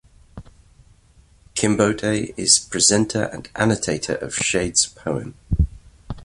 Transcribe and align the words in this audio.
Kinbote 1.53 2.33
is 2.35 2.59
the 2.65 2.69
presenter 2.71 3.25
and 3.25 3.47
annotator 3.55 4.15
of 4.15 4.33
Shade's 4.33 4.87
poem. 4.87 5.35